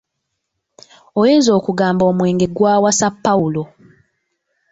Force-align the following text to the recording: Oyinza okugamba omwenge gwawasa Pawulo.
Oyinza 1.19 1.51
okugamba 1.59 2.03
omwenge 2.11 2.47
gwawasa 2.55 3.07
Pawulo. 3.23 3.63